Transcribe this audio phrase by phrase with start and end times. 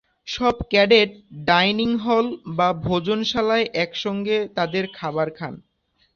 [0.27, 1.11] সব cadet
[1.45, 5.53] dining hall বা ভোজনশালায় একসঙ্গে তাদের খাবার খান।